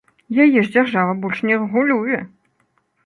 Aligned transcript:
Яе 0.45 0.45
ж 0.53 0.63
дзяржава 0.75 1.13
больш 1.25 1.43
не 1.49 1.55
рэгулюе! 1.61 2.19